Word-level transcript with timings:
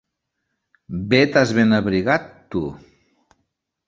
Bé 1.11 1.19
t'has 1.35 1.53
ben 1.57 1.75
abrigat, 1.79 2.25
tu! 2.57 2.63